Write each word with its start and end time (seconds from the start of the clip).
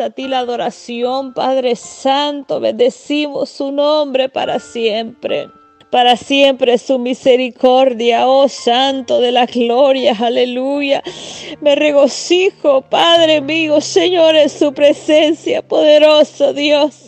a 0.00 0.10
ti 0.10 0.26
la 0.28 0.40
adoración, 0.40 1.32
Padre 1.32 1.76
Santo. 1.76 2.60
Bendecimos 2.60 3.50
su 3.50 3.70
nombre 3.72 4.28
para 4.28 4.58
siempre 4.58 5.48
para 5.90 6.16
siempre 6.16 6.78
su 6.78 6.98
misericordia, 6.98 8.26
oh 8.28 8.48
Santo 8.48 9.20
de 9.20 9.32
la 9.32 9.46
gloria, 9.46 10.16
aleluya. 10.18 11.02
Me 11.60 11.74
regocijo, 11.74 12.82
Padre 12.82 13.40
mío, 13.40 13.80
Señor, 13.80 14.34
en 14.34 14.50
su 14.50 14.72
presencia, 14.72 15.62
poderoso 15.62 16.52
Dios. 16.52 17.06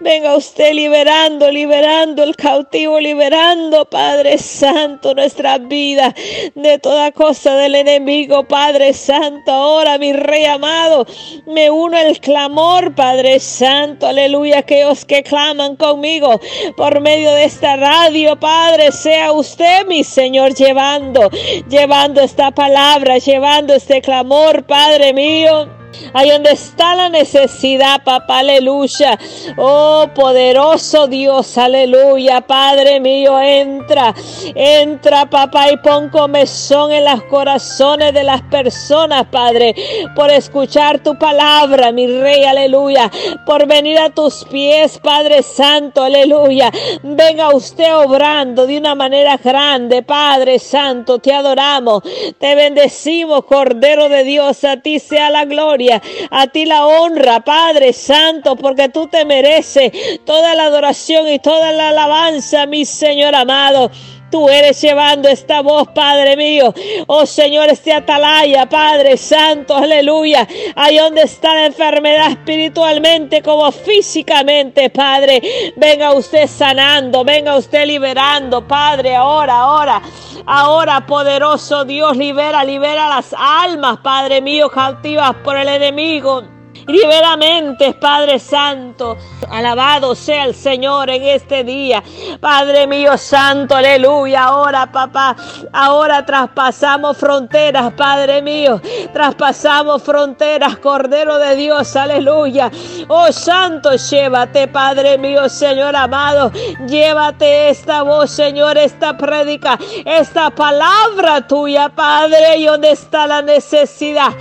Venga 0.00 0.36
usted 0.36 0.72
liberando, 0.72 1.50
liberando 1.50 2.22
el 2.22 2.36
cautivo, 2.36 3.00
liberando, 3.00 3.84
Padre 3.86 4.38
Santo, 4.38 5.14
nuestra 5.14 5.58
vida 5.58 6.14
de 6.54 6.78
toda 6.78 7.10
cosa 7.10 7.56
del 7.56 7.74
enemigo, 7.74 8.44
Padre 8.46 8.92
Santo. 8.92 9.50
Ahora, 9.50 9.98
mi 9.98 10.12
Rey 10.12 10.44
amado, 10.44 11.06
me 11.46 11.70
uno 11.70 11.96
al 11.96 12.20
clamor, 12.20 12.94
Padre 12.94 13.40
Santo, 13.40 14.06
aleluya, 14.06 14.58
aquellos 14.58 15.04
que 15.04 15.24
claman 15.24 15.74
conmigo 15.76 16.40
por 16.76 17.00
medio 17.00 17.32
de 17.32 17.44
esta 17.44 17.76
radio, 17.76 18.01
Padre, 18.40 18.90
sea 18.90 19.30
usted, 19.30 19.86
mi 19.86 20.02
Señor, 20.02 20.54
llevando, 20.54 21.30
llevando 21.68 22.20
esta 22.20 22.50
palabra, 22.50 23.18
llevando 23.18 23.74
este 23.74 24.02
clamor, 24.02 24.64
Padre 24.64 25.12
mío. 25.12 25.81
Ahí 26.12 26.30
donde 26.30 26.52
está 26.52 26.94
la 26.94 27.08
necesidad, 27.08 28.02
papá, 28.04 28.40
aleluya. 28.40 29.18
Oh, 29.56 30.06
poderoso 30.14 31.06
Dios, 31.06 31.56
aleluya. 31.58 32.40
Padre 32.42 33.00
mío, 33.00 33.40
entra, 33.40 34.14
entra, 34.54 35.28
papá, 35.28 35.70
y 35.70 35.76
pon 35.78 36.08
comezón 36.08 36.92
en 36.92 37.04
los 37.04 37.22
corazones 37.24 38.12
de 38.12 38.24
las 38.24 38.42
personas, 38.42 39.26
Padre, 39.30 39.74
por 40.14 40.30
escuchar 40.30 41.00
tu 41.00 41.18
palabra, 41.18 41.92
mi 41.92 42.06
rey, 42.06 42.44
aleluya. 42.44 43.10
Por 43.46 43.66
venir 43.66 43.98
a 43.98 44.10
tus 44.10 44.44
pies, 44.44 44.98
Padre 44.98 45.42
Santo, 45.42 46.02
aleluya. 46.02 46.70
Venga 47.02 47.54
usted 47.54 47.94
obrando 47.96 48.66
de 48.66 48.78
una 48.78 48.94
manera 48.94 49.36
grande, 49.36 50.02
Padre 50.02 50.58
Santo, 50.58 51.18
te 51.18 51.32
adoramos, 51.32 52.02
te 52.38 52.54
bendecimos, 52.54 53.44
Cordero 53.44 54.08
de 54.08 54.24
Dios, 54.24 54.64
a 54.64 54.76
ti 54.78 54.98
sea 54.98 55.30
la 55.30 55.44
gloria 55.44 55.81
a 55.90 56.46
ti 56.46 56.64
la 56.64 56.86
honra, 56.86 57.40
Padre 57.40 57.92
Santo, 57.92 58.56
porque 58.56 58.88
tú 58.88 59.08
te 59.08 59.24
mereces 59.24 59.92
toda 60.24 60.54
la 60.54 60.64
adoración 60.64 61.28
y 61.28 61.38
toda 61.38 61.72
la 61.72 61.88
alabanza, 61.88 62.66
mi 62.66 62.84
Señor 62.84 63.34
amado. 63.34 63.90
Tú 64.32 64.48
eres 64.48 64.80
llevando 64.80 65.28
esta 65.28 65.60
voz, 65.60 65.88
Padre 65.88 66.38
mío. 66.38 66.72
Oh 67.06 67.26
Señor, 67.26 67.68
este 67.68 67.92
atalaya, 67.92 68.66
Padre 68.66 69.18
Santo, 69.18 69.76
aleluya. 69.76 70.48
Ahí 70.74 70.96
donde 70.96 71.20
está 71.20 71.54
la 71.54 71.66
enfermedad 71.66 72.30
espiritualmente 72.30 73.42
como 73.42 73.70
físicamente, 73.70 74.88
Padre. 74.88 75.74
Venga 75.76 76.14
usted 76.14 76.46
sanando, 76.46 77.24
venga 77.24 77.58
usted 77.58 77.86
liberando, 77.86 78.66
Padre, 78.66 79.14
ahora, 79.14 79.58
ahora. 79.58 80.02
Ahora, 80.46 81.06
poderoso 81.06 81.84
Dios, 81.84 82.16
libera, 82.16 82.64
libera 82.64 83.08
las 83.08 83.34
almas, 83.38 83.98
Padre 83.98 84.40
mío, 84.40 84.70
cautivas 84.70 85.34
por 85.44 85.58
el 85.58 85.68
enemigo. 85.68 86.51
Libera 86.86 87.36
mentes, 87.36 87.94
Padre 87.94 88.38
Santo. 88.38 89.16
Alabado 89.50 90.14
sea 90.14 90.44
el 90.44 90.54
Señor 90.54 91.10
en 91.10 91.22
este 91.22 91.64
día. 91.64 92.02
Padre 92.40 92.86
mío 92.86 93.16
santo, 93.16 93.76
aleluya. 93.76 94.44
Ahora, 94.44 94.90
papá, 94.90 95.36
ahora 95.72 96.24
traspasamos 96.24 97.16
fronteras, 97.16 97.92
Padre 97.92 98.42
mío. 98.42 98.80
Traspasamos 99.12 100.02
fronteras, 100.02 100.78
Cordero 100.78 101.38
de 101.38 101.56
Dios, 101.56 101.94
aleluya. 101.96 102.70
Oh 103.08 103.30
Santo, 103.30 103.94
llévate, 103.94 104.68
Padre 104.68 105.18
mío, 105.18 105.48
Señor 105.48 105.94
amado. 105.94 106.50
Llévate 106.86 107.68
esta 107.68 108.02
voz, 108.02 108.30
Señor, 108.30 108.78
esta 108.78 109.16
prédica, 109.16 109.78
esta 110.04 110.50
palabra 110.50 111.46
tuya, 111.46 111.88
Padre. 111.90 112.56
Y 112.56 112.66
donde 112.66 112.90
está 112.90 113.26
la 113.26 113.42
necesidad. 113.42 114.32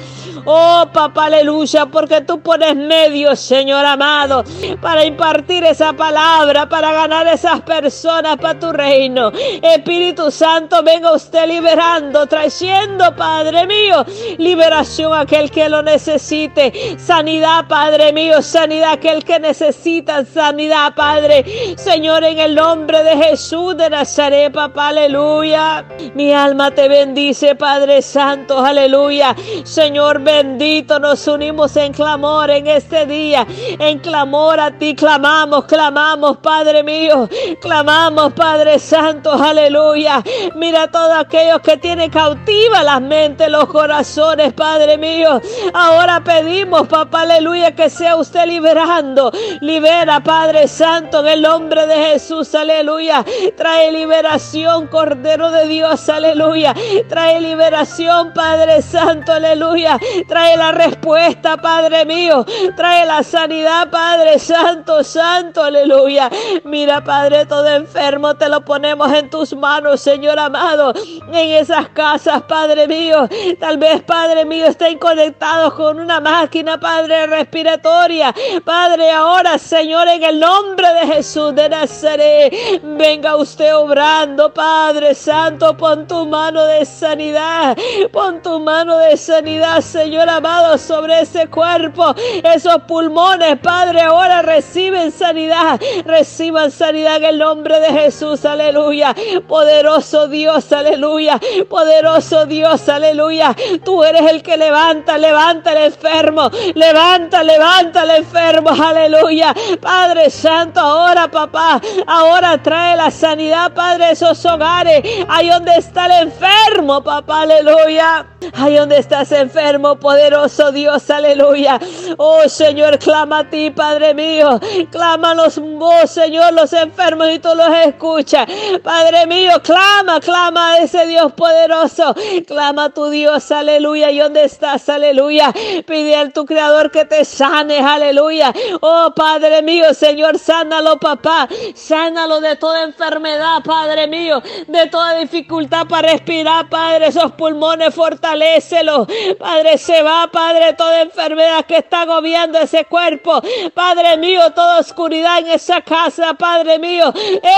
Oh, 0.45 0.85
papá, 0.91 1.25
aleluya, 1.25 1.85
porque 1.85 2.21
tú 2.21 2.41
pones 2.41 2.75
medios, 2.75 3.39
Señor 3.39 3.85
amado, 3.85 4.43
para 4.81 5.05
impartir 5.05 5.63
esa 5.63 5.93
palabra, 5.93 6.67
para 6.67 6.91
ganar 6.93 7.27
esas 7.27 7.61
personas 7.61 8.37
para 8.37 8.59
tu 8.59 8.71
reino. 8.71 9.31
Espíritu 9.61 10.31
Santo, 10.31 10.83
venga 10.83 11.13
usted 11.13 11.47
liberando, 11.47 12.25
trayendo, 12.27 13.15
Padre 13.15 13.67
mío, 13.67 14.05
liberación 14.37 15.13
a 15.13 15.21
aquel 15.21 15.51
que 15.51 15.69
lo 15.69 15.81
necesite. 15.81 16.97
Sanidad, 16.97 17.67
Padre 17.67 18.13
mío, 18.13 18.41
sanidad 18.41 18.93
aquel 18.93 19.23
que 19.23 19.39
necesita 19.39 20.25
sanidad, 20.25 20.93
Padre. 20.95 21.75
Señor, 21.77 22.23
en 22.23 22.39
el 22.39 22.55
nombre 22.55 23.03
de 23.03 23.17
Jesús 23.17 23.77
de 23.77 23.89
Nazaret, 23.89 24.51
papá, 24.51 24.89
aleluya. 24.89 25.85
Mi 26.15 26.33
alma 26.33 26.71
te 26.71 26.87
bendice, 26.87 27.55
Padre 27.55 28.01
Santo, 28.01 28.59
aleluya. 28.59 29.35
Señor, 29.63 30.20
bendito, 30.23 30.99
nos 30.99 31.27
unimos 31.27 31.75
en 31.75 31.93
clamor 31.93 32.49
en 32.49 32.67
este 32.67 33.05
día. 33.05 33.45
En 33.79 33.99
clamor 33.99 34.59
a 34.59 34.71
ti 34.71 34.95
clamamos, 34.95 35.65
clamamos, 35.65 36.37
Padre 36.37 36.83
mío. 36.83 37.29
Clamamos, 37.59 38.33
Padre 38.33 38.79
Santo, 38.79 39.31
aleluya. 39.31 40.23
Mira 40.55 40.83
a 40.83 40.87
todos 40.87 41.13
aquellos 41.17 41.61
que 41.61 41.77
tienen 41.77 42.09
cautiva 42.09 42.83
las 42.83 43.01
mentes, 43.01 43.49
los 43.49 43.65
corazones, 43.65 44.53
Padre 44.53 44.97
mío. 44.97 45.41
Ahora 45.73 46.21
pedimos, 46.23 46.87
papá, 46.87 47.21
aleluya, 47.21 47.75
que 47.75 47.89
sea 47.89 48.15
usted 48.15 48.45
liberando. 48.45 49.31
Libera, 49.61 50.21
Padre 50.21 50.67
Santo, 50.67 51.19
en 51.21 51.27
el 51.27 51.41
nombre 51.41 51.87
de 51.87 51.95
Jesús, 51.95 52.53
aleluya. 52.55 53.25
Trae 53.57 53.91
liberación, 53.91 54.87
Cordero 54.87 55.51
de 55.51 55.67
Dios, 55.67 56.07
aleluya. 56.09 56.73
Trae 57.09 57.41
liberación, 57.41 58.33
Padre 58.33 58.81
Santo, 58.81 59.33
aleluya. 59.33 59.99
Trae 60.27 60.57
la 60.57 60.72
respuesta, 60.72 61.57
Padre 61.57 62.05
mío. 62.05 62.45
Trae 62.75 63.05
la 63.05 63.23
sanidad, 63.23 63.89
Padre 63.89 64.39
Santo, 64.39 65.03
Santo, 65.03 65.63
aleluya. 65.63 66.29
Mira, 66.63 67.03
Padre, 67.03 67.45
todo 67.45 67.67
enfermo 67.67 68.35
te 68.35 68.49
lo 68.49 68.61
ponemos 68.63 69.11
en 69.13 69.29
tus 69.29 69.55
manos, 69.55 70.01
Señor 70.01 70.39
amado. 70.39 70.94
En 71.27 71.51
esas 71.51 71.89
casas, 71.89 72.41
Padre 72.44 72.88
mío. 72.88 73.27
Tal 73.59 73.77
vez, 73.77 74.01
Padre 74.03 74.45
mío, 74.45 74.66
estén 74.66 74.97
conectados 74.97 75.73
con 75.73 75.99
una 75.99 76.19
máquina, 76.19 76.79
Padre, 76.79 77.28
respiratoria. 77.28 78.33
Padre, 78.66 79.11
ahora, 79.11 79.57
Señor, 79.57 80.07
en 80.07 80.23
el 80.23 80.39
nombre 80.39 80.88
de 80.93 81.13
Jesús 81.16 81.55
de 81.55 81.69
Nazaret, 81.69 82.53
venga 82.83 83.35
usted 83.35 83.75
obrando, 83.75 84.53
Padre 84.53 85.16
Santo, 85.16 85.75
pon 85.78 86.07
tu 86.07 86.25
mano 86.25 86.63
de 86.66 86.85
sanidad. 86.85 87.78
Pon 88.11 88.41
tu 88.41 88.59
mano 88.59 88.97
de 88.97 89.16
sanidad, 89.17 89.81
Señor. 89.81 90.00
Señor 90.01 90.28
amado, 90.31 90.79
sobre 90.79 91.22
ese 91.22 91.45
cuerpo, 91.45 92.16
esos 92.44 92.81
pulmones, 92.88 93.59
Padre, 93.59 94.01
ahora 94.01 94.41
reciben 94.41 95.12
sanidad, 95.12 95.79
reciban 96.06 96.72
sanidad 96.72 97.17
en 97.17 97.25
el 97.25 97.38
nombre 97.38 97.79
de 97.79 97.89
Jesús, 97.89 98.44
aleluya. 98.44 99.16
Poderoso 99.47 100.28
Dios, 100.28 100.73
aleluya. 100.73 101.40
Poderoso 101.69 102.47
Dios, 102.47 102.90
aleluya. 102.90 103.56
Tú 103.85 104.03
eres 104.03 104.23
el 104.23 104.41
que 104.41 104.57
levanta, 104.57 105.19
levanta 105.19 105.72
el 105.73 105.94
enfermo, 105.94 106.50
levanta, 106.73 107.44
levanta 107.44 108.01
el 108.01 108.09
enfermo, 108.09 108.72
aleluya. 108.72 109.53
Padre 109.79 110.31
Santo, 110.31 110.79
ahora, 110.79 111.29
papá, 111.29 111.79
ahora 112.07 112.57
trae 112.57 112.97
la 112.97 113.11
sanidad, 113.11 113.72
Padre, 113.73 114.09
esos 114.13 114.44
hogares, 114.47 115.03
ahí 115.29 115.47
donde 115.50 115.75
está 115.75 116.07
el 116.07 116.28
enfermo, 116.28 117.03
papá, 117.03 117.44
aleluya. 117.44 118.25
Ahí 118.53 118.75
donde 118.75 118.97
estás 118.97 119.31
enfermo, 119.31 119.91
poderoso 120.00 120.72
Dios, 120.72 121.09
aleluya. 121.09 121.79
Oh 122.18 122.47
Señor, 122.47 123.00
clama 123.00 123.40
a 123.40 123.50
ti, 123.50 123.72
Padre 123.72 124.14
mío. 124.14 124.59
Clámanos 124.91 125.59
vos, 125.59 126.09
Señor, 126.09 126.53
los 126.53 126.73
enfermos 126.73 127.29
y 127.32 127.40
tú 127.40 127.49
los 127.55 127.73
escuchas. 127.85 128.47
Padre 128.84 129.26
mío, 129.28 129.52
clama, 129.64 130.20
clama 130.20 130.73
a 130.73 130.78
ese 130.79 131.05
Dios 131.05 131.32
poderoso. 131.34 132.14
Clama 132.47 132.85
a 132.85 132.90
tu 132.90 133.09
Dios, 133.09 133.52
aleluya. 133.52 134.11
¿Y 134.11 134.20
dónde 134.20 134.43
estás? 134.43 134.88
Aleluya. 134.90 135.53
Pide 135.85 136.16
a 136.16 136.29
tu 136.29 136.46
Creador 136.46 136.91
que 136.91 137.05
te 137.05 137.26
sane, 137.26 137.79
aleluya. 137.79 138.53
Oh 138.82 139.11
Padre 139.16 139.61
mío, 139.61 139.94
Señor, 139.94 140.37
sánalo, 140.37 140.99
papá. 140.99 141.47
Sánalo 141.76 142.41
de 142.41 142.55
toda 142.55 142.84
enfermedad, 142.84 143.64
Padre 143.64 144.08
mío. 144.08 144.41
De 144.67 144.87
toda 144.87 145.16
dificultad 145.16 145.87
para 145.87 146.11
respirar, 146.11 146.70
Padre. 146.70 147.08
Esos 147.08 147.32
pulmones, 147.34 147.94
fortalecelo. 147.94 149.08
Padre 149.40 149.78
se 149.81 150.01
va, 150.03 150.29
Padre, 150.31 150.73
toda 150.73 151.01
enfermedad 151.01 151.66
que 151.66 151.78
está 151.78 152.01
agobiando 152.01 152.59
ese 152.59 152.85
cuerpo. 152.85 153.41
Padre 153.73 154.17
mío, 154.17 154.51
toda 154.51 154.79
oscuridad 154.79 155.39
en 155.39 155.47
esa 155.47 155.81
casa, 155.81 156.33
Padre 156.35 156.79
mío. 156.79 157.11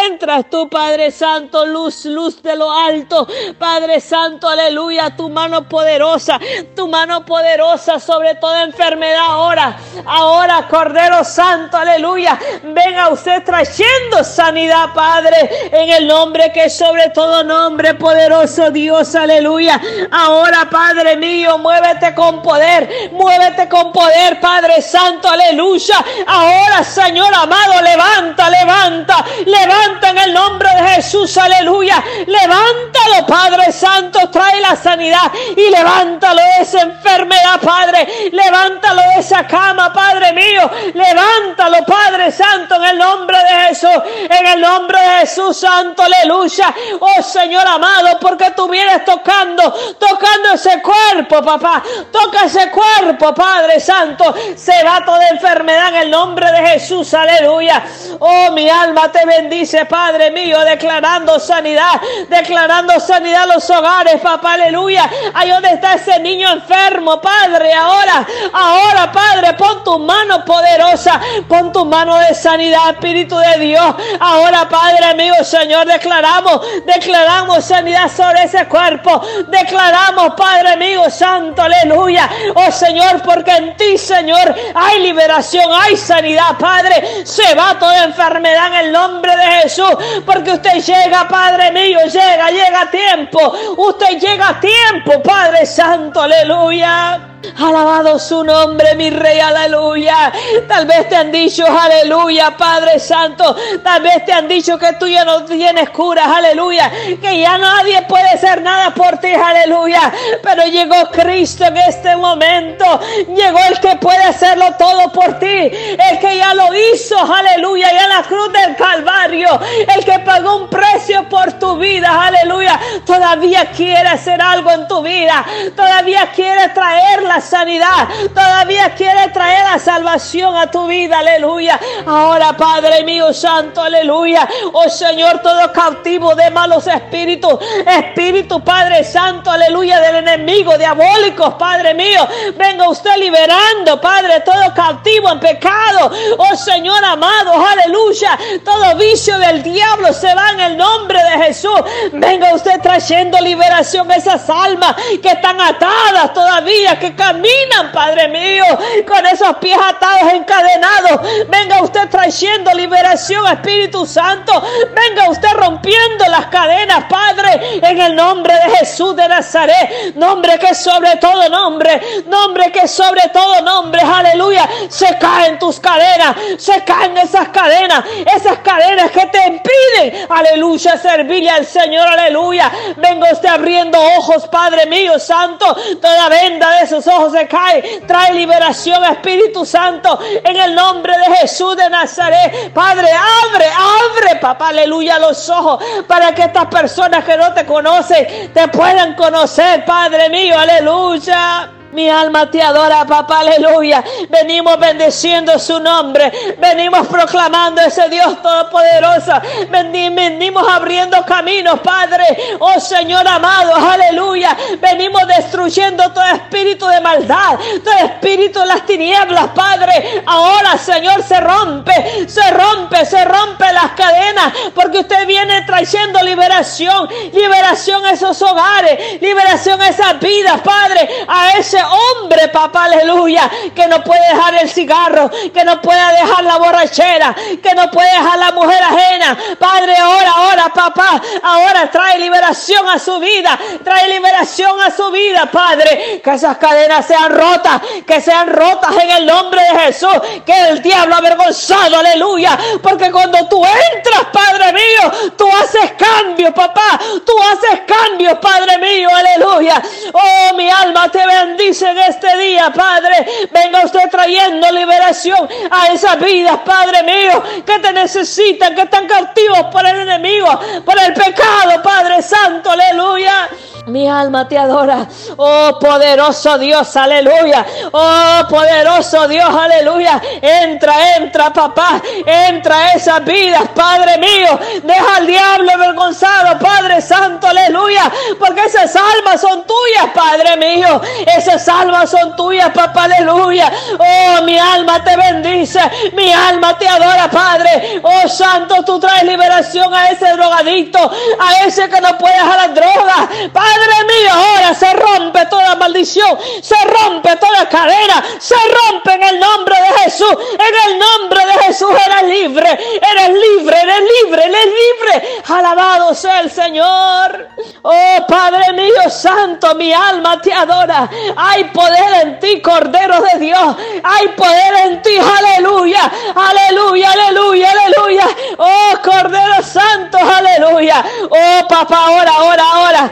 Entras 0.09 0.49
tú, 0.49 0.69
Padre 0.69 1.11
Santo, 1.11 1.65
luz, 1.65 2.05
luz 2.05 2.41
de 2.41 2.55
lo 2.55 2.71
alto. 2.71 3.27
Padre 3.59 3.99
Santo, 3.99 4.47
aleluya, 4.47 5.15
tu 5.15 5.29
mano 5.29 5.67
poderosa, 5.67 6.39
tu 6.75 6.87
mano 6.87 7.25
poderosa 7.25 7.99
sobre 7.99 8.35
toda 8.35 8.63
enfermedad 8.63 9.25
ahora. 9.27 9.77
Ahora, 10.05 10.67
Cordero 10.69 11.23
Santo, 11.23 11.77
aleluya. 11.77 12.39
Venga 12.63 13.09
usted 13.09 13.43
trayendo 13.43 14.23
sanidad, 14.23 14.93
Padre, 14.93 15.49
en 15.71 15.89
el 15.89 16.07
nombre 16.07 16.51
que 16.53 16.65
es 16.65 16.77
sobre 16.77 17.09
todo 17.09 17.43
nombre, 17.43 17.93
poderoso 17.95 18.71
Dios, 18.71 19.13
aleluya. 19.15 19.79
Ahora, 20.11 20.69
Padre 20.69 21.17
mío, 21.17 21.57
muévete 21.57 22.12
con 22.13 22.41
poder, 22.41 23.09
muévete 23.11 23.67
con 23.69 23.91
poder, 23.91 24.39
Padre 24.39 24.81
Santo, 24.81 25.29
aleluya. 25.29 26.03
Ahora, 26.27 26.83
Señor 26.83 27.33
amado, 27.33 27.81
levanta, 27.81 28.49
levanta, 28.49 29.25
levanta 29.45 30.09
en 30.09 30.17
el 30.17 30.33
nombre 30.33 30.69
de 30.75 30.83
Jesús, 30.89 31.37
aleluya. 31.37 32.03
Levántalo, 32.25 33.25
Padre 33.27 33.71
Santo, 33.71 34.29
trae 34.29 34.61
la 34.61 34.75
sanidad 34.75 35.31
y 35.55 35.69
levántalo 35.69 36.41
esa 36.59 36.81
enfermedad, 36.81 37.59
Padre. 37.61 38.07
Levántalo 38.31 39.01
esa 39.17 39.45
cama, 39.47 39.91
Padre 39.93 40.33
mío. 40.33 40.69
Levántalo, 40.93 41.85
Padre 41.85 42.31
Santo, 42.31 42.75
en 42.75 42.83
el 42.83 42.97
nombre 42.97 43.37
de 43.37 43.67
Jesús, 43.67 44.01
en 44.29 44.47
el 44.47 44.61
nombre 44.61 44.99
de 44.99 45.09
Jesús 45.19 45.57
Santo, 45.57 46.03
aleluya. 46.03 46.73
Oh 46.99 47.21
Señor 47.21 47.65
amado, 47.67 48.17
porque 48.19 48.51
tú 48.51 48.67
vienes 48.67 49.05
tocando, 49.05 49.71
tocando 49.99 50.53
ese 50.53 50.81
cuerpo, 50.81 51.41
papá. 51.41 51.83
Toca 52.11 52.45
ese 52.45 52.69
cuerpo, 52.69 53.33
Padre 53.33 53.79
Santo. 53.79 54.33
Se 54.55 54.83
va 54.83 55.03
toda 55.05 55.27
enfermedad 55.29 55.89
en 55.89 55.95
el 55.95 56.11
nombre 56.11 56.51
de 56.51 56.67
Jesús, 56.69 57.13
aleluya. 57.13 57.83
Oh, 58.19 58.51
mi 58.51 58.69
alma 58.69 59.11
te 59.11 59.25
bendice, 59.25 59.85
Padre 59.85 60.31
mío, 60.31 60.59
declarando 60.61 61.39
sanidad, 61.39 61.99
declarando 62.29 62.99
sanidad 62.99 63.43
a 63.43 63.55
los 63.55 63.69
hogares, 63.69 64.19
papá, 64.21 64.53
aleluya. 64.53 65.09
Ahí 65.33 65.49
donde 65.49 65.69
está 65.69 65.93
ese 65.93 66.19
niño 66.19 66.49
enfermo, 66.49 67.21
Padre, 67.21 67.73
ahora, 67.73 68.25
ahora, 68.53 69.02
Padre, 69.11 69.53
pon 69.53 69.83
tu 69.83 69.99
mano 69.99 70.43
poderosa, 70.45 71.19
pon 71.47 71.71
tu 71.71 71.85
mano 71.85 72.17
de 72.17 72.33
sanidad, 72.33 72.91
Espíritu 72.91 73.37
de 73.37 73.59
Dios. 73.59 73.95
Ahora, 74.19 74.67
Padre 74.69 75.13
mío, 75.15 75.33
Señor, 75.43 75.85
declaramos, 75.85 76.61
declaramos 76.85 77.65
sanidad 77.65 78.09
sobre 78.09 78.43
ese 78.43 78.67
cuerpo. 78.67 79.21
Declaramos, 79.47 80.33
Padre 80.35 80.77
mío, 80.77 81.09
Santo, 81.09 81.61
aleluya. 81.61 82.29
Oh 82.55 82.71
Señor, 82.71 83.21
porque 83.23 83.51
en 83.51 83.75
ti, 83.77 83.97
Señor, 83.97 84.55
hay 84.75 85.01
liberación, 85.01 85.65
hay 85.71 85.97
sanidad, 85.97 86.57
Padre. 86.57 87.25
Se 87.25 87.53
va 87.55 87.77
toda 87.79 88.03
enfermedad 88.03 88.67
en 88.67 88.85
el 88.85 88.91
nombre 88.91 89.35
de 89.35 89.45
Jesús, 89.61 89.91
porque 90.25 90.51
usted 90.51 90.81
llega, 90.81 91.27
Padre 91.27 91.71
mío, 91.71 91.99
llega, 92.05 92.49
llega 92.49 92.81
a 92.81 92.91
tiempo. 92.91 93.39
Usted 93.77 94.19
llega 94.19 94.49
a 94.49 94.59
tiempo, 94.59 95.21
Padre 95.21 95.65
Santo, 95.65 96.21
aleluya. 96.21 97.32
Alabado 97.57 98.17
su 98.19 98.43
nombre, 98.43 98.95
mi 98.95 99.09
rey, 99.09 99.39
aleluya. 99.39 100.31
Tal 100.67 100.85
vez 100.85 101.09
te 101.09 101.15
han 101.15 101.31
dicho, 101.31 101.65
aleluya, 101.67 102.55
Padre 102.57 102.99
Santo. 102.99 103.55
Tal 103.83 104.01
vez 104.01 104.25
te 104.25 104.31
han 104.31 104.47
dicho 104.47 104.77
que 104.77 104.93
tú 104.93 105.07
ya 105.07 105.25
no 105.25 105.43
tienes 105.43 105.89
curas, 105.89 106.27
aleluya. 106.27 106.89
Que 107.21 107.39
ya 107.39 107.57
nadie 107.57 108.01
puede 108.03 108.29
hacer 108.29 108.61
nada 108.61 108.93
por 108.93 109.17
ti, 109.17 109.27
aleluya. 109.27 110.11
Pero 110.41 110.63
llegó 110.65 111.09
Cristo 111.11 111.65
en 111.65 111.77
este 111.77 112.15
momento. 112.15 112.99
Llegó 113.27 113.59
el 113.69 113.79
que 113.79 113.95
puede 113.97 114.23
hacerlo 114.23 114.73
todo 114.77 115.11
por 115.11 115.37
ti. 115.39 115.47
El 115.47 116.19
que 116.19 116.37
ya 116.37 116.53
lo 116.53 116.69
hizo, 116.73 117.17
aleluya. 117.19 117.91
Y 117.93 117.97
en 117.97 118.09
la 118.09 118.23
cruz 118.23 118.51
del 118.53 118.75
Calvario. 118.75 119.59
El 119.95 120.03
que 120.05 120.19
pagó 120.19 120.57
un 120.57 120.69
precio 120.69 121.27
por 121.27 121.51
tu 121.53 121.77
vida, 121.77 122.25
aleluya. 122.25 122.79
Todavía 123.05 123.65
quiere 123.65 124.07
hacer 124.07 124.41
algo 124.41 124.71
en 124.71 124.87
tu 124.87 125.01
vida. 125.01 125.45
Todavía 125.75 126.31
quiere 126.31 126.69
traerla 126.69 127.32
sanidad. 127.41 128.07
Todavía 128.33 128.93
quiere 128.95 129.29
traer 129.29 129.63
la 129.65 129.79
salvación 129.79 130.55
a 130.55 130.69
tu 130.69 130.87
vida. 130.87 131.19
Aleluya. 131.19 131.79
Ahora, 132.05 132.55
Padre 132.57 133.03
mío 133.03 133.33
santo, 133.33 133.81
aleluya. 133.81 134.47
Oh 134.73 134.89
Señor, 134.89 135.39
todo 135.39 135.71
cautivo 135.71 136.35
de 136.35 136.49
malos 136.51 136.87
espíritus. 136.87 137.59
Espíritu, 137.85 138.63
Padre 138.63 139.03
Santo, 139.03 139.51
aleluya, 139.51 139.99
del 139.99 140.17
enemigo, 140.17 140.77
diabólicos, 140.77 141.55
Padre 141.55 141.93
mío. 141.93 142.27
Venga 142.55 142.89
usted 142.89 143.15
liberando, 143.17 143.99
Padre, 143.99 144.41
todo 144.41 144.73
cautivo 144.73 145.29
en 145.31 145.39
pecado. 145.39 146.11
Oh 146.37 146.55
Señor 146.55 147.03
amado, 147.03 147.53
aleluya. 147.53 148.37
Todo 148.63 148.95
vicio 148.95 149.37
del 149.39 149.63
diablo 149.63 150.13
se 150.13 150.33
va 150.33 150.51
en 150.51 150.59
el 150.59 150.77
nombre 150.77 151.19
de 151.23 151.45
Jesús. 151.45 151.79
Venga 152.11 152.53
usted 152.53 152.79
trayendo 152.81 153.39
liberación 153.39 154.11
a 154.11 154.15
esas 154.15 154.49
almas 154.49 154.95
que 155.21 155.29
están 155.29 155.59
atadas 155.59 156.33
todavía, 156.33 156.99
que 156.99 157.15
caminan, 157.23 157.91
Padre 157.91 158.27
mío, 158.27 158.65
con 159.07 159.25
esos 159.25 159.55
pies 159.57 159.77
atados, 159.77 160.33
encadenados. 160.33 161.47
Venga 161.47 161.81
usted 161.81 162.09
trayendo 162.09 162.71
liberación, 162.73 163.47
Espíritu 163.47 164.05
Santo. 164.05 164.51
Venga 164.93 165.29
usted 165.29 165.49
rompiendo 165.53 166.25
las 166.27 166.47
cadenas, 166.47 167.05
Padre, 167.09 167.79
en 167.81 167.99
el 167.99 168.15
nombre 168.15 168.53
de 168.53 168.77
Jesús 168.77 169.15
de 169.15 169.27
Nazaret. 169.27 170.15
Nombre 170.15 170.59
que 170.59 170.75
sobre 170.75 171.15
todo 171.17 171.47
nombre, 171.49 172.01
nombre 172.25 172.71
que 172.71 172.87
sobre 172.87 173.21
todo 173.31 173.61
nombre, 173.61 174.01
aleluya. 174.01 174.67
Se 174.89 175.17
caen 175.17 175.57
tus 175.59 175.79
cadenas, 175.79 176.35
se 176.57 176.83
caen 176.83 177.17
esas 177.17 177.49
cadenas, 177.49 178.03
esas 178.35 178.57
cadenas 178.59 179.11
que 179.11 179.25
te 179.27 179.47
impiden, 179.47 180.27
aleluya, 180.29 180.97
servirle 180.97 181.49
al 181.49 181.65
Señor, 181.65 182.07
aleluya. 182.07 182.71
Venga 182.97 183.31
usted 183.31 183.49
abriendo 183.49 183.97
ojos, 184.17 184.47
Padre 184.47 184.85
mío, 184.87 185.17
Santo, 185.19 185.75
toda 186.01 186.29
venda 186.29 186.69
de 186.71 186.83
esos 186.83 187.07
ojos 187.13 187.33
se 187.33 187.47
cae. 187.47 188.01
Trae 188.07 188.33
liberación, 188.33 189.03
Espíritu 189.05 189.65
Santo, 189.65 190.19
en 190.43 190.55
el 190.55 190.75
nombre 190.75 191.17
de 191.17 191.35
Jesús 191.37 191.75
de 191.75 191.89
Nazaret. 191.89 192.73
Padre, 192.73 193.07
abre, 193.11 193.65
abre, 193.67 194.39
papá, 194.39 194.69
aleluya, 194.69 195.19
los 195.19 195.49
ojos 195.49 195.83
para 196.07 196.33
que 196.33 196.43
estas 196.43 196.65
personas 196.67 197.23
que 197.23 197.37
no 197.37 197.53
te 197.53 197.65
conocen 197.65 198.51
te 198.53 198.67
puedan 198.67 199.15
conocer, 199.15 199.85
Padre 199.85 200.29
mío, 200.29 200.57
aleluya. 200.57 201.82
Mi 201.93 202.09
alma 202.09 202.49
te 202.49 202.61
adora, 202.61 203.05
papá, 203.05 203.41
aleluya. 203.41 204.03
Venimos 204.27 204.79
bendeciendo 204.79 205.59
su 205.59 205.79
nombre. 205.79 206.31
Venimos 206.57 207.05
proclamando 207.07 207.81
ese 207.81 208.09
Dios 208.09 208.41
todopoderoso. 208.41 209.33
Venimos 209.69 210.67
abriendo 210.67 211.23
caminos, 211.23 211.79
Padre. 211.81 212.25
Oh 212.59 212.79
Señor 212.79 213.27
amado, 213.27 213.75
aleluya. 213.75 214.57
Venimos 214.79 215.27
destruyendo 215.27 216.11
todo 216.11 216.23
espíritu 216.23 216.87
de 216.87 216.99
maldad, 216.99 217.59
todo 217.83 217.93
espíritu 218.05 218.59
de 218.61 218.65
las 218.65 218.85
tinieblas, 218.87 219.49
Padre. 219.49 220.23
Ahora, 220.25 220.77
Señor, 220.79 221.21
se 221.21 221.39
rompe, 221.39 222.27
se 222.27 222.49
rompe, 222.51 223.05
se 223.05 223.23
rompe 223.23 223.71
las 223.71 223.91
cadenas. 223.91 224.51
Porque 224.73 224.99
usted 224.99 225.27
viene 225.27 225.61
trayendo 225.61 226.23
liberación, 226.23 227.07
liberación 227.33 228.03
a 228.05 228.11
esos 228.11 228.41
hogares, 228.41 229.21
liberación 229.21 229.79
a 229.79 229.89
esas 229.89 230.19
vidas, 230.19 230.59
Padre. 230.61 231.07
A 231.27 231.51
ese 231.51 231.82
hombre, 231.83 232.47
papá, 232.49 232.85
aleluya, 232.85 233.49
que 233.75 233.87
no 233.87 234.03
puede 234.03 234.21
dejar 234.27 234.55
el 234.55 234.69
cigarro, 234.69 235.29
que 235.29 235.63
no 235.63 235.81
puede 235.81 235.99
dejar 236.13 236.43
la 236.43 236.57
borrachera, 236.57 237.35
que 237.61 237.73
no 237.73 237.89
puede 237.91 238.09
dejar 238.09 238.39
la 238.39 238.51
mujer 238.51 238.81
ajena. 238.83 239.37
Padre, 239.59 239.95
ahora, 239.97 240.31
ahora, 240.31 240.69
papá, 240.73 241.21
ahora 241.41 241.89
trae 241.91 242.19
liberación 242.19 242.87
a 242.87 242.99
su 242.99 243.19
vida, 243.19 243.57
trae 243.83 244.07
liberación 244.09 244.79
a 244.81 244.91
su 244.91 245.11
vida, 245.11 245.49
Padre. 245.51 246.21
Que 246.23 246.31
esas 246.31 246.57
cadenas 246.57 247.05
sean 247.05 247.31
rotas, 247.31 247.81
que 248.05 248.21
sean 248.21 248.47
rotas 248.47 248.91
en 249.01 249.09
el 249.11 249.25
nombre 249.25 249.61
de 249.61 249.79
Jesús, 249.81 250.15
que 250.45 250.69
el 250.69 250.81
diablo 250.81 251.15
avergonzado, 251.15 251.99
aleluya, 251.99 252.57
porque 252.81 253.11
cuando 253.11 253.47
tú 253.47 253.63
entras, 253.65 254.25
Padre 254.31 254.73
mío, 254.73 255.31
tú 255.37 255.47
haces 255.49 255.93
cambios, 255.97 256.53
papá, 256.53 256.99
tú 257.25 257.33
haces 257.51 257.81
cambios, 257.87 258.37
Padre 258.39 258.77
mío, 258.77 259.09
aleluya. 259.13 259.81
Oh, 260.13 260.55
mi 260.55 260.69
alma 260.69 261.09
te 261.09 261.25
bendice 261.25 261.72
en 261.81 261.97
este 261.97 262.37
día, 262.37 262.71
Padre. 262.71 263.49
Venga 263.51 263.85
usted 263.85 264.09
trayendo 264.09 264.71
liberación 264.71 265.47
a 265.71 265.87
esas 265.87 266.19
vidas, 266.19 266.59
Padre 266.65 267.03
mío, 267.03 267.43
que 267.65 267.79
te 267.79 267.91
necesitan, 267.91 268.75
que 268.75 268.81
están 268.81 269.07
cautivos 269.07 269.63
por 269.71 269.85
el 269.85 269.99
enemigo, 270.01 270.47
por 270.85 270.99
el 271.01 271.13
pecado, 271.13 271.81
Padre 271.81 272.21
Santo, 272.21 272.71
aleluya. 272.71 273.49
Mi 273.87 274.07
alma 274.07 274.47
te 274.47 274.57
adora. 274.57 275.05
Oh 275.35 275.77
poderoso 275.77 276.57
Dios, 276.57 276.95
aleluya. 276.95 277.65
Oh 277.91 278.41
poderoso 278.49 279.27
Dios, 279.27 279.49
aleluya. 279.49 280.21
Entra, 280.41 281.17
entra, 281.17 281.51
papá. 281.51 282.01
Entra 282.25 282.77
a 282.77 282.93
esas 282.93 283.25
vidas, 283.25 283.63
Padre 283.75 284.17
mío. 284.19 284.57
Deja 284.83 285.15
al 285.17 285.27
diablo 285.27 285.71
avergonzado, 285.73 286.57
Padre 286.59 287.01
Santo, 287.01 287.47
aleluya. 287.47 288.09
Porque 288.39 288.61
esas 288.63 288.95
almas 288.95 289.41
son 289.41 289.65
tuyas, 289.65 290.13
Padre 290.13 290.55
mío. 290.55 291.01
Esas 291.37 291.67
almas 291.67 292.09
son 292.09 292.37
tuyas, 292.37 292.69
papá, 292.69 293.03
aleluya. 293.03 293.69
Oh, 293.99 294.43
mi 294.43 294.57
alma 294.57 295.03
te 295.03 295.17
bendice. 295.17 295.81
Mi 296.13 296.31
alma 296.31 296.77
te 296.77 296.87
adora, 296.87 297.29
Padre. 297.29 297.99
Oh, 298.01 298.29
Santo, 298.29 298.81
tú 298.85 298.97
traes 298.97 299.23
liberación 299.23 299.93
a 299.93 300.07
ese 300.07 300.31
drogadicto. 300.31 301.11
A 301.39 301.65
ese 301.65 301.89
que 301.89 301.99
no 301.99 302.17
puede 302.17 302.33
dejar 302.35 302.57
la 302.57 302.67
droga. 302.69 303.29
Padre 303.51 303.72
Padre 303.73 304.05
mío, 304.05 304.31
ahora 304.31 304.75
se 304.75 304.93
rompe 304.93 305.45
toda 305.47 305.75
maldición, 305.75 306.37
se 306.61 306.75
rompe 306.85 307.35
toda 307.37 307.67
cadena, 307.67 308.23
se 308.37 308.55
rompe 308.55 309.13
en 309.13 309.23
el 309.23 309.39
nombre 309.39 309.75
de 309.75 310.03
Jesús. 310.03 310.35
En 310.53 310.91
el 310.91 310.99
nombre 310.99 311.39
de 311.45 311.53
Jesús 311.63 311.89
eres 311.89 312.23
libre, 312.29 312.69
eres 312.69 313.29
libre, 313.29 313.81
eres 313.81 313.99
libre, 313.99 314.43
eres 314.45 314.65
libre. 314.65 315.43
Alabado 315.47 316.13
sea 316.13 316.41
el 316.41 316.51
Señor. 316.51 317.49
Oh 317.81 318.17
Padre 318.27 318.73
mío 318.73 319.09
santo, 319.09 319.73
mi 319.75 319.91
alma 319.91 320.39
te 320.39 320.53
adora. 320.53 321.09
Hay 321.35 321.63
poder 321.65 322.27
en 322.27 322.39
ti, 322.39 322.61
Cordero 322.61 323.21
de 323.21 323.39
Dios. 323.39 323.75
Hay 324.03 324.27
poder 324.29 324.73
en 324.85 325.01
ti, 325.01 325.17
aleluya, 325.17 326.11
aleluya, 326.35 327.11
aleluya, 327.11 327.71
aleluya. 327.71 328.27
Oh 328.57 328.91
Cordero 329.03 329.63
Santo, 329.63 330.17
aleluya. 330.19 331.03
Oh 331.29 331.67
papá, 331.67 332.05
ahora, 332.05 332.31
ahora, 332.37 332.63
ahora. 332.71 333.11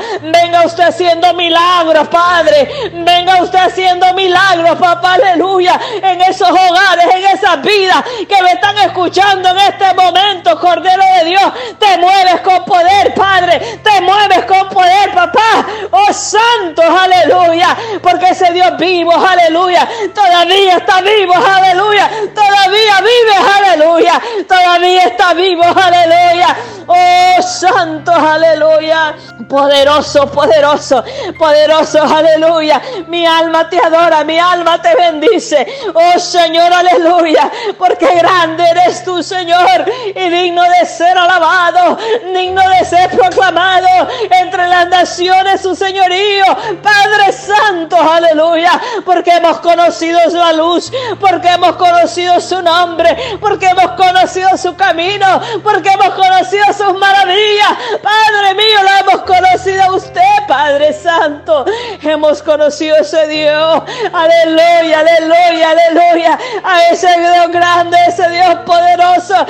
Venga 0.51 0.65
usted 0.65 0.83
haciendo 0.83 1.33
milagros, 1.33 2.09
Padre. 2.09 2.69
Venga 2.91 3.41
usted 3.41 3.57
haciendo 3.57 4.13
milagros, 4.13 4.77
papá, 4.77 5.13
aleluya. 5.13 5.79
En 6.03 6.19
esos 6.19 6.49
hogares, 6.49 7.05
en 7.09 7.23
esas 7.23 7.61
vidas 7.61 8.03
que 8.27 8.43
me 8.43 8.51
están 8.51 8.77
escuchando 8.79 9.47
en 9.47 9.57
este 9.59 9.93
momento, 9.93 10.59
Cordero 10.59 11.03
de 11.19 11.29
Dios. 11.29 11.53
Te 11.79 11.97
mueves 11.99 12.41
con 12.41 12.65
poder, 12.65 13.13
Padre. 13.13 13.59
Te 13.81 14.01
mueves 14.01 14.43
con 14.43 14.67
poder, 14.67 15.13
papá. 15.13 15.65
Oh, 15.89 16.11
santos, 16.11 16.85
aleluya. 16.85 17.77
Porque 18.03 18.31
ese 18.31 18.51
Dios 18.51 18.75
vivo, 18.77 19.13
aleluya. 19.13 19.87
Todavía 20.13 20.75
está 20.75 20.99
vivo, 20.99 21.33
aleluya. 21.33 22.09
Todavía 22.35 22.99
vive, 22.99 23.37
aleluya. 23.55 24.21
Todavía 24.49 25.03
está 25.03 25.33
vivo, 25.33 25.63
aleluya. 25.63 26.57
Oh, 26.93 27.41
santos, 27.41 28.15
aleluya. 28.15 29.15
Poderoso, 29.47 30.27
poderoso, 30.27 31.03
poderoso, 31.37 32.01
aleluya. 32.03 32.81
Mi 33.07 33.25
alma 33.25 33.69
te 33.69 33.77
adora, 33.79 34.23
mi 34.23 34.37
alma 34.37 34.81
te 34.81 34.93
bendice. 34.95 35.65
Oh 35.93 36.19
Señor, 36.19 36.71
aleluya. 36.73 37.49
Porque 37.77 38.07
grande 38.15 38.63
eres 38.69 39.03
tú, 39.05 39.23
Señor, 39.23 39.85
y 40.15 40.29
digno 40.29 40.63
de 40.63 40.85
ser 40.85 41.17
alabado, 41.17 41.97
digno 42.33 42.61
de 42.69 42.85
ser 42.85 43.09
proclamado 43.09 43.87
entre 44.29 44.67
las 44.67 44.87
naciones 44.87 45.61
su 45.61 45.75
señorío. 45.75 46.45
Padre 46.81 47.31
Santo, 47.31 47.97
aleluya. 47.97 48.71
Porque 49.05 49.31
hemos 49.31 49.59
conocido 49.59 50.19
su 50.29 50.57
luz, 50.57 50.91
porque 51.19 51.47
hemos 51.47 51.75
conocido 51.77 52.39
su 52.41 52.61
nombre, 52.61 53.15
porque 53.39 53.67
hemos 53.67 53.91
conocido 53.91 54.57
su 54.57 54.75
camino, 54.75 55.41
porque 55.63 55.89
hemos 55.89 56.09
conocido 56.15 56.65
sus 56.81 56.97
maravillas. 56.97 57.69
Padre 58.01 58.55
mío, 58.55 58.79
lo 58.81 59.11
hemos 59.11 59.21
conocido 59.23 59.83
a 59.83 59.91
usted. 59.95 60.21
Padre 60.47 60.93
Santo. 60.93 61.65
Hemos 62.01 62.41
conocido 62.41 62.95
ese 62.97 63.27
Dios. 63.27 63.83
Aleluya, 64.11 64.99
aleluya, 64.99 65.69
aleluya. 65.71 66.39
A 66.63 66.89
ese 66.91 67.07
Dios 67.07 67.49
grande, 67.49 67.97
ese 68.07 68.27
Dios 68.29 68.55
poderoso. 68.65 69.45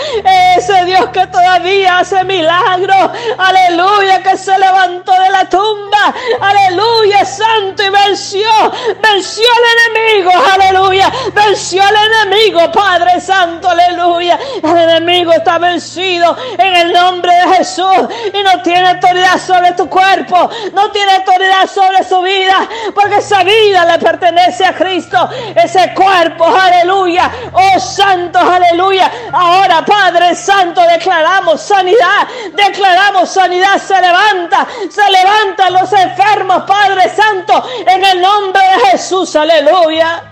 Ese 0.57 0.85
Dios 0.85 1.07
que 1.09 1.25
todavía 1.27 1.99
hace 1.99 2.23
milagros. 2.23 3.11
Aleluya, 3.37 4.21
que 4.21 4.37
se 4.37 4.57
levantó 4.57 5.13
de 5.13 5.29
la 5.29 5.45
tumba. 5.49 6.13
Aleluya, 6.41 7.25
santo 7.25 7.83
y 7.83 7.89
venció. 7.89 8.49
Venció 9.01 9.47
al 9.57 9.95
enemigo. 9.95 10.31
Aleluya. 10.53 11.11
Venció 11.33 11.81
al 11.83 11.95
enemigo, 11.95 12.71
Padre 12.71 13.19
Santo. 13.21 13.69
Aleluya. 13.69 14.37
El 14.63 14.77
enemigo 14.77 15.31
está 15.31 15.57
vencido 15.57 16.35
en 16.57 16.75
el 16.75 16.93
nombre 16.93 17.10
de 17.19 17.55
Jesús. 17.57 18.07
Y 18.33 18.43
no 18.43 18.61
tiene 18.63 18.89
autoridad 18.89 19.37
sobre 19.39 19.71
tu 19.73 19.89
cuerpo 19.89 20.11
no 20.73 20.91
tiene 20.91 21.11
autoridad 21.13 21.67
sobre 21.67 22.03
su 22.03 22.21
vida, 22.21 22.67
porque 22.93 23.17
esa 23.17 23.43
vida 23.43 23.85
le 23.85 23.99
pertenece 23.99 24.65
a 24.65 24.73
Cristo, 24.73 25.29
ese 25.55 25.93
cuerpo, 25.93 26.45
aleluya, 26.45 27.31
oh 27.53 27.79
santos, 27.79 28.41
aleluya. 28.41 29.11
Ahora, 29.31 29.83
Padre 29.85 30.35
Santo, 30.35 30.81
declaramos 30.81 31.61
sanidad, 31.61 32.27
declaramos 32.53 33.29
sanidad, 33.29 33.77
se 33.77 33.99
levanta, 33.99 34.67
se 34.89 35.11
levantan 35.11 35.73
los 35.73 35.91
enfermos, 35.93 36.63
Padre 36.63 37.09
Santo, 37.09 37.63
en 37.87 38.03
el 38.03 38.21
nombre 38.21 38.61
de 38.61 38.91
Jesús, 38.91 39.35
aleluya. 39.35 40.23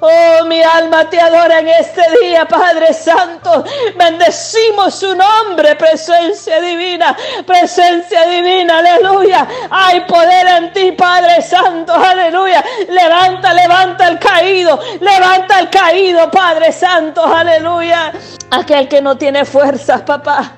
Oh, 0.00 0.44
mi 0.44 0.62
alma 0.62 1.08
te 1.08 1.20
adora 1.20 1.60
en 1.60 1.68
este 1.68 2.02
día, 2.20 2.46
Padre 2.46 2.92
Santo. 2.92 3.64
Bendecimos 3.96 4.94
su 4.94 5.14
nombre, 5.14 5.74
presencia 5.76 6.60
divina, 6.60 7.16
presencia 7.46 8.26
divina, 8.26 8.78
aleluya. 8.78 9.46
Hay 9.70 10.00
poder 10.02 10.46
en 10.46 10.72
ti, 10.72 10.92
Padre 10.92 11.40
Santo, 11.42 11.94
aleluya. 11.94 12.45
Levanta, 12.88 13.52
levanta 13.52 14.08
el 14.08 14.18
caído, 14.18 14.78
levanta 15.00 15.60
el 15.60 15.70
caído, 15.70 16.30
Padre 16.30 16.72
Santo, 16.72 17.24
aleluya. 17.24 18.12
Aquel 18.50 18.86
que 18.88 19.02
no 19.02 19.16
tiene 19.18 19.44
fuerzas, 19.44 20.02
papá. 20.02 20.52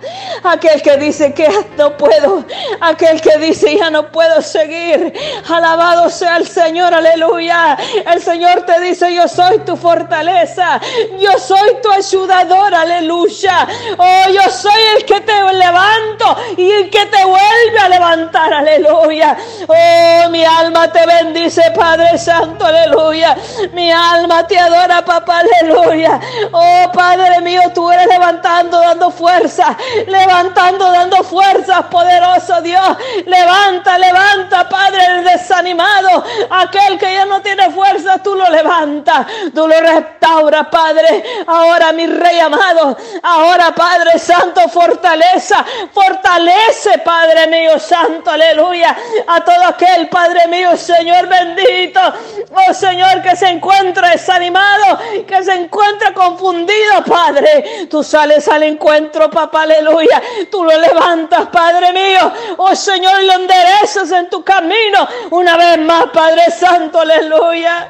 Aquel 0.45 0.83
que 0.83 0.99
dice 0.99 1.33
que 1.33 1.49
no 1.77 1.97
puedo. 1.97 2.45
Aquel 2.81 3.21
que 3.21 3.39
dice 3.39 3.77
ya 3.79 3.89
no 3.91 4.13
puedo 4.13 4.43
seguir. 4.43 5.13
Alabado 5.49 6.11
sea 6.11 6.37
el 6.37 6.47
Señor, 6.47 6.93
aleluya. 6.93 7.79
El 8.07 8.23
Señor 8.23 8.63
te 8.63 8.79
dice 8.81 9.15
yo 9.15 9.27
soy 9.27 9.61
tu 9.61 9.77
fortaleza. 9.77 10.81
Yo 11.19 11.39
soy 11.39 11.79
tu 11.83 11.91
ayudador, 11.91 12.75
aleluya. 12.75 13.67
Oh, 13.97 14.31
yo 14.31 14.51
soy 14.51 14.83
el 14.97 15.05
que 15.07 15.21
te 15.21 15.33
levanto 15.53 16.37
y 16.59 16.71
el 16.71 16.91
que 16.91 17.07
te 17.07 17.25
vuelve 17.25 17.79
a 17.81 17.89
levantar, 17.89 18.53
aleluya. 18.53 19.37
Oh, 19.67 20.29
mi 20.29 20.45
alma 20.45 20.93
te 20.93 21.07
bendice, 21.07 21.63
Padre 21.75 21.88
Santo, 22.19 22.67
aleluya. 22.67 23.35
Mi 23.73 23.91
alma 23.91 24.47
te 24.47 24.59
adora, 24.59 25.03
papá, 25.03 25.41
aleluya. 25.41 26.21
Oh, 26.53 26.91
Padre 26.93 27.41
mío, 27.41 27.63
tú 27.75 27.91
eres 27.91 28.07
levantando, 28.07 28.79
dando 28.79 29.11
fuerza, 29.11 29.75
levantando, 30.07 30.91
dando 30.93 31.25
fuerzas, 31.25 31.85
poderoso 31.91 32.61
Dios. 32.61 32.97
Levanta, 33.25 33.97
levanta, 33.97 34.69
Padre, 34.69 35.01
el 35.07 35.25
desanimado, 35.25 36.25
aquel 36.51 36.99
que 36.99 37.15
ya 37.15 37.25
no 37.25 37.41
tiene 37.41 37.71
fuerza, 37.71 38.19
tú 38.23 38.35
lo 38.35 38.49
levantas, 38.51 39.27
tú 39.55 39.67
lo 39.67 39.81
restauras, 39.81 40.67
Padre. 40.69 41.25
Ahora, 41.47 41.93
mi 41.93 42.07
Rey 42.07 42.39
amado, 42.41 42.99
ahora, 43.23 43.75
Padre 43.75 44.19
Santo, 44.19 44.69
fortaleza, 44.69 45.65
fortalece, 45.93 46.99
Padre 46.99 47.47
mío, 47.47 47.79
Santo, 47.79 48.31
aleluya, 48.31 48.95
a 49.27 49.41
todo 49.41 49.65
aquel, 49.65 50.09
Padre 50.09 50.47
mío, 50.49 50.77
Señor 50.77 51.27
bendito, 51.29 51.78
oh 52.53 52.75
Señor, 52.75 53.23
que 53.23 53.37
se 53.37 53.49
encuentra 53.49 54.11
desanimado, 54.11 54.99
que 55.27 55.43
se 55.43 55.55
encuentra 55.55 56.13
confundido, 56.13 57.05
Padre. 57.07 57.87
Tú 57.91 58.03
sales 58.03 58.49
al 58.49 58.63
encuentro, 58.63 59.31
papá, 59.31 59.63
aleluya. 59.63 60.23
Tú 60.51 60.65
lo 60.65 60.79
levantas, 60.79 61.49
Padre 61.49 61.93
mío. 61.93 62.33
Oh 62.57 62.75
Señor, 62.75 63.23
lo 63.25 63.33
enderezas 63.35 64.11
en 64.13 64.29
tu 64.29 64.43
camino. 64.43 65.09
Una 65.31 65.57
vez 65.57 65.79
más, 65.79 66.07
Padre 66.13 66.51
Santo, 66.51 67.01
aleluya. 67.01 67.89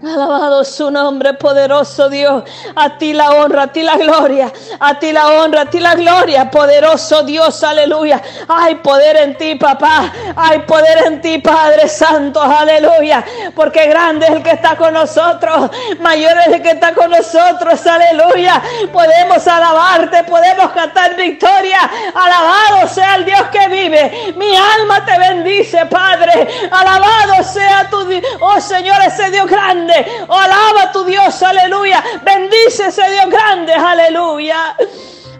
Alabado 0.00 0.62
su 0.62 0.92
nombre, 0.92 1.34
poderoso 1.34 2.08
Dios. 2.08 2.44
A 2.76 2.96
ti 2.98 3.12
la 3.12 3.32
honra, 3.32 3.62
a 3.64 3.66
ti 3.66 3.82
la 3.82 3.96
gloria. 3.96 4.52
A 4.78 4.96
ti 4.96 5.10
la 5.10 5.26
honra, 5.26 5.62
a 5.62 5.66
ti 5.66 5.80
la 5.80 5.96
gloria. 5.96 6.48
Poderoso 6.48 7.24
Dios, 7.24 7.64
aleluya. 7.64 8.22
Hay 8.46 8.76
poder 8.76 9.16
en 9.16 9.36
ti, 9.36 9.56
papá. 9.56 10.12
Hay 10.36 10.60
poder 10.60 10.98
en 11.06 11.20
ti, 11.20 11.38
Padre 11.38 11.88
Santo, 11.88 12.40
aleluya. 12.40 13.24
Porque 13.56 13.88
grande 13.88 14.26
es 14.26 14.32
el 14.34 14.42
que 14.44 14.52
está 14.52 14.76
con 14.76 14.94
nosotros. 14.94 15.68
Mayor 15.98 16.38
es 16.46 16.54
el 16.54 16.62
que 16.62 16.70
está 16.70 16.94
con 16.94 17.10
nosotros, 17.10 17.84
aleluya. 17.84 18.62
Podemos 18.92 19.48
alabarte, 19.48 20.22
podemos 20.22 20.70
cantar 20.70 21.16
victoria. 21.16 21.80
Alabado 22.14 22.86
sea 22.86 23.16
el 23.16 23.24
Dios 23.24 23.42
que 23.50 23.66
vive. 23.66 24.34
Mi 24.36 24.54
alma 24.54 25.04
te 25.04 25.18
bendice, 25.18 25.86
Padre. 25.86 26.46
Alabado 26.70 27.42
sea 27.42 27.88
tu, 27.90 28.08
oh 28.38 28.60
Señor, 28.60 28.96
ese 29.04 29.32
Dios 29.32 29.48
grande 29.48 29.87
alaba 29.94 30.82
a 30.82 30.92
tu 30.92 31.04
Dios, 31.04 31.42
aleluya. 31.42 32.02
Bendice 32.22 32.86
ese 32.86 33.10
Dios 33.10 33.28
grande, 33.28 33.72
aleluya. 33.74 34.76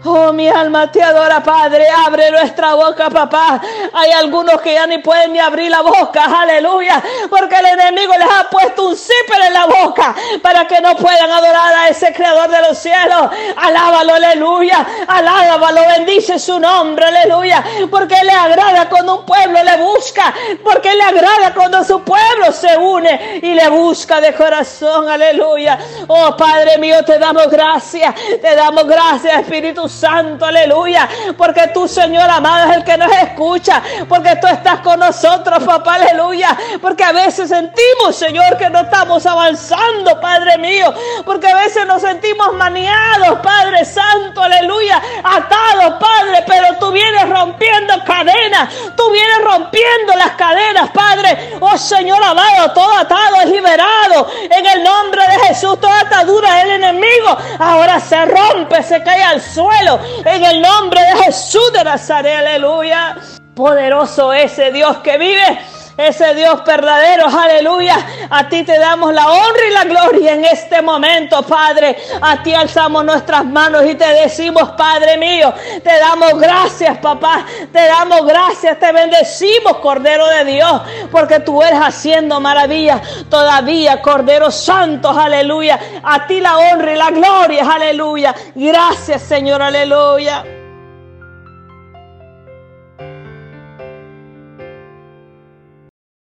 Oh, 0.05 0.31
mi 0.31 0.47
alma 0.47 0.89
te 0.89 1.03
adora, 1.03 1.43
Padre. 1.43 1.85
Abre 1.89 2.31
nuestra 2.31 2.73
boca, 2.73 3.09
papá. 3.09 3.61
Hay 3.93 4.11
algunos 4.11 4.61
que 4.61 4.73
ya 4.73 4.87
ni 4.87 4.99
pueden 4.99 5.33
ni 5.33 5.39
abrir 5.39 5.69
la 5.69 5.81
boca. 5.81 6.23
Aleluya. 6.39 7.03
Porque 7.29 7.57
el 7.57 7.65
enemigo 7.65 8.13
les 8.17 8.29
ha 8.29 8.49
puesto 8.49 8.87
un 8.87 8.95
zipper 8.95 9.41
en 9.47 9.53
la 9.53 9.65
boca 9.65 10.15
para 10.41 10.65
que 10.65 10.79
no 10.79 10.95
puedan 10.95 11.29
adorar 11.29 11.73
a 11.73 11.89
ese 11.89 12.13
creador 12.13 12.49
de 12.49 12.61
los 12.61 12.77
cielos. 12.77 13.29
Alábalo, 13.57 14.13
aleluya. 14.13 14.85
Alábalo, 15.05 15.81
bendice 15.97 16.39
su 16.39 16.57
nombre, 16.59 17.05
aleluya. 17.05 17.61
Porque 17.91 18.15
le 18.23 18.31
agrada 18.31 18.87
cuando 18.87 19.19
un 19.19 19.25
pueblo 19.25 19.61
le 19.61 19.77
busca. 19.77 20.33
Porque 20.63 20.93
le 20.93 21.03
agrada 21.03 21.53
cuando 21.53 21.83
su 21.83 22.01
pueblo 22.03 22.53
se 22.53 22.77
une 22.77 23.39
y 23.43 23.53
le 23.53 23.67
busca 23.67 24.21
de 24.21 24.33
corazón, 24.33 25.09
aleluya. 25.09 25.77
Oh, 26.07 26.37
Padre 26.37 26.77
mío, 26.77 27.03
te 27.03 27.19
damos 27.19 27.49
gracias. 27.49 28.15
Te 28.41 28.55
damos 28.55 28.87
gracias, 28.87 29.41
Espíritu 29.41 29.88
Santo, 29.89 30.45
aleluya. 30.45 31.07
Porque 31.37 31.67
tú, 31.73 31.87
Señor 31.87 32.29
amado, 32.29 32.71
es 32.71 32.77
el 32.77 32.83
que 32.83 32.97
nos 32.97 33.11
escucha. 33.11 33.81
Porque 34.07 34.35
tú 34.37 34.47
estás 34.47 34.79
con 34.81 34.99
nosotros, 34.99 35.63
papá, 35.63 35.95
aleluya. 35.95 36.55
Porque 36.81 37.03
a 37.03 37.11
veces 37.11 37.49
sentimos, 37.49 38.15
Señor, 38.15 38.57
que 38.57 38.69
no 38.69 38.81
estamos 38.81 39.25
avanzando, 39.25 40.19
Padre 40.21 40.57
mío. 40.57 40.93
Porque 41.25 41.47
a 41.47 41.55
veces 41.55 41.85
nos 41.85 42.01
sentimos 42.01 42.53
maniados, 42.53 43.39
Padre 43.41 43.83
Santo, 43.85 44.41
aleluya. 44.41 45.01
Atados, 45.23 45.95
Padre. 45.99 46.43
Pero 46.47 46.77
tú 46.79 46.91
vienes 46.91 47.27
rompiendo 47.29 47.93
cadenas. 48.05 48.73
Tú 48.95 49.09
vienes 49.11 49.43
rompiendo 49.43 50.13
las 50.15 50.31
cadenas, 50.31 50.89
Padre. 50.91 51.57
Oh 51.59 51.77
Señor 51.77 52.23
amado, 52.23 52.71
todo 52.73 52.93
atado 52.97 53.41
es 53.43 53.49
liberado. 53.49 54.27
En 54.49 54.65
el 54.65 54.83
nombre 54.83 55.21
de 55.21 55.47
Jesús, 55.47 55.79
toda 55.79 56.01
atadura 56.01 56.55
del 56.55 56.71
enemigo 56.71 57.37
ahora 57.59 57.99
se 57.99 58.25
rompe, 58.25 58.83
se 58.83 59.01
cae 59.03 59.23
al 59.23 59.41
suelo 59.41 59.78
en 60.25 60.43
el 60.43 60.61
nombre 60.61 61.01
de 61.01 61.23
Jesús 61.23 61.71
de 61.73 61.83
Nazaret, 61.83 62.37
aleluya. 62.37 63.15
Poderoso 63.55 64.33
ese 64.33 64.71
Dios 64.71 64.97
que 64.97 65.17
vive 65.17 65.59
ese 65.99 66.33
Dios 66.33 66.63
verdadero, 66.65 67.27
aleluya. 67.27 67.95
A 68.29 68.47
ti 68.47 68.63
te 68.63 68.79
damos 68.79 69.13
la 69.13 69.29
honra 69.29 69.65
y 69.67 69.73
la 69.73 69.83
gloria 69.83 70.33
en 70.33 70.45
este 70.45 70.81
momento, 70.81 71.41
Padre. 71.43 71.97
A 72.21 72.41
ti 72.41 72.53
alzamos 72.53 73.03
nuestras 73.03 73.45
manos 73.45 73.83
y 73.85 73.95
te 73.95 74.07
decimos, 74.07 74.69
Padre 74.77 75.17
mío, 75.17 75.53
te 75.83 75.97
damos 75.99 76.39
gracias, 76.39 76.97
papá. 76.99 77.45
Te 77.71 77.85
damos 77.85 78.25
gracias, 78.25 78.79
te 78.79 78.91
bendecimos, 78.91 79.77
Cordero 79.77 80.27
de 80.27 80.45
Dios, 80.45 80.81
porque 81.11 81.39
tú 81.39 81.61
eres 81.61 81.79
haciendo 81.79 82.39
maravillas 82.39 83.01
todavía, 83.29 84.01
Cordero 84.01 84.51
Santo, 84.51 85.09
aleluya. 85.09 85.79
A 86.03 86.25
ti 86.27 86.39
la 86.39 86.57
honra 86.57 86.93
y 86.93 86.97
la 86.97 87.11
gloria, 87.11 87.69
aleluya. 87.69 88.35
Gracias, 88.55 89.21
Señor, 89.23 89.61
aleluya. 89.61 90.58